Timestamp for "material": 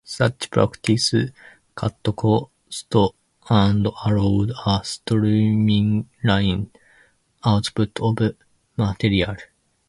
8.75-9.35